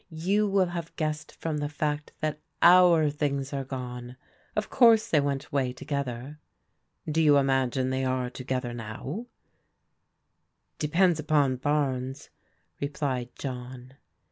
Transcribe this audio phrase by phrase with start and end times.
[0.29, 4.15] 'You will have guessed from the fact that our things are gone.'
[4.55, 6.39] Of course they went away together."
[7.07, 9.29] "Do you imagine they are together now?*^
[10.79, 12.29] 128 PRODIGAL DAUGHTERS" Depends upon Barnes/'
[12.79, 13.93] replied John.